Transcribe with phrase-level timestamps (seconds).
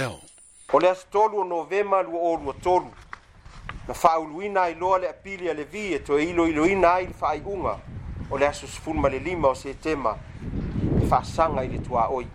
[0.00, 0.18] leo
[0.72, 2.90] o le asotolu o novema lua olu tolu
[3.88, 7.74] na faauluina loa le apili a le vi e toe iloiloina ai le faaiʻuga
[8.30, 10.16] o le aso sefulu ma le lima o setema
[11.02, 12.26] e faasaga i le tuaoi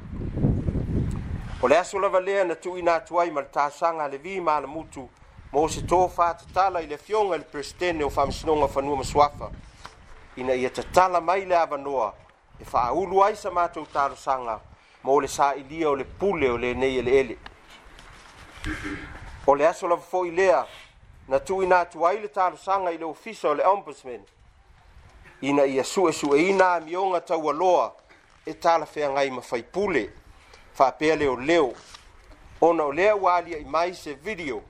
[1.61, 4.39] o le aso lava lea na tuuina atu ai ma le tasaga a le vi
[4.41, 5.09] ma alamutu
[5.53, 9.51] mo se tō fātatala i le afioga i le peresidene o faamasinoga fanua masuafa
[10.37, 12.13] ina ia tatala mai le avanoa
[12.61, 14.59] e faaulu ai sa matou talosaga
[15.03, 17.53] mo le saʻilia o le pule o lenei eleele ele.
[19.47, 20.63] o le aso lava foʻi lea
[21.27, 24.21] na tuuina atu ai le talosaga i le ofisa o le ombudsman
[25.41, 27.93] ina ia suʻesuʻeina amioga taualoa
[28.45, 30.09] e talafeagai ma faipule
[30.73, 31.73] faapea leoleo
[32.61, 34.61] ona o lea ua aliaʻi mai se video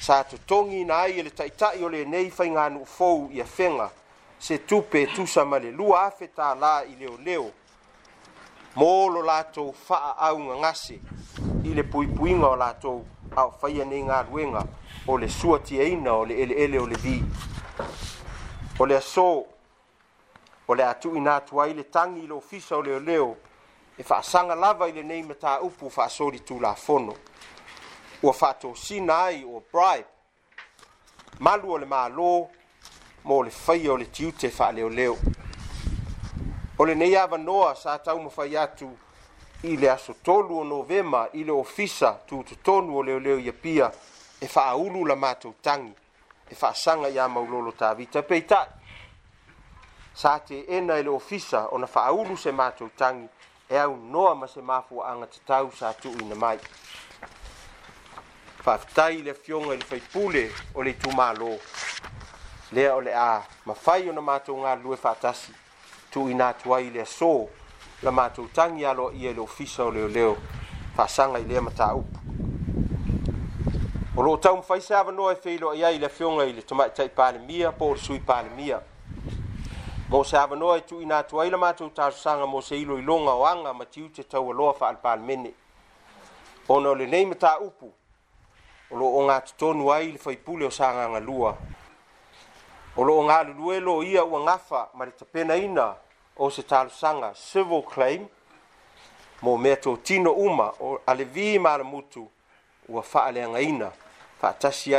[0.00, 3.90] sa totogi ina ai e le taʻitaʻi o lenei faiganuu fou ia fega
[4.38, 7.52] se tupe e tusa ma le lua afe tālā i leoleo
[8.76, 10.98] mo lo latou faaaugagase
[11.64, 13.04] i le puipuiga o latou
[13.36, 14.64] aofaia nei galuega
[15.06, 17.22] o le suatiaina o le eleele o le vi
[18.80, 19.46] o le aso
[20.68, 23.36] o le atuuina atu ai le tagi i Il ofisa il leoleo
[23.96, 25.88] e faasaga lava i lenei mataupu
[28.24, 29.28] ua faatosina
[29.72, 30.04] bribe
[31.38, 32.48] malu o le mālō
[33.24, 34.50] mo le faia o le tiute
[36.78, 37.98] o lenei avanoa sa
[39.64, 43.92] i le aso tolu o novema i le ofisa tutotonu o leoleo ia pia
[44.40, 45.92] e fa'aulu la matou tagi
[46.50, 48.68] e fa'asaga iā maulolo tavita e peita'i
[50.14, 53.26] sa teena i le ofisa ona fa'aulu se matou tagi
[53.68, 56.58] e aunoa ma se mafua'aga tatau sa tu'uina mai
[58.64, 61.52] fa'afitai i le afioga i le faipule o le itumālō
[62.72, 65.54] lea o le a mafai ona matou galulue fa'atasi
[66.10, 67.32] tu'uina atu ai i le asō
[68.02, 70.36] la matou tangi alo ia e le ofisa o leo leo
[70.96, 72.18] fasanga i lea mata upu.
[74.16, 76.90] O lo tau mfaisa ava noa e feilo ia i le fionga i le tomai
[76.92, 78.80] tai pale mia po o sui pale mia.
[80.08, 82.98] Mo se ava noa e tu ina tua ila matou tau sanga mo se ilo
[82.98, 85.54] ilonga o anga mati ute tau aloa faal pale mene.
[86.68, 87.92] O no le nei mata upu.
[88.90, 91.56] O lo o ngā tutonu ai le faipule o sanga ngalua.
[92.96, 95.54] O lo o ngā luluelo ia ua ngafa maritapena ina.
[95.54, 95.94] O lo o ngā luluelo ia ua ngafa maritapena ina.
[96.42, 96.64] o se
[97.34, 98.28] civil claim
[99.42, 102.28] mo mea totino uma o a le vi malamutu
[102.88, 103.88] ua faaleagaina
[104.40, 104.90] faatasi